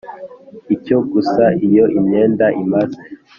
icyo 0.75 0.97
gusa 1.11 1.43
Iyo 1.67 1.85
imyenda 1.99 2.45
imaze 2.61 2.99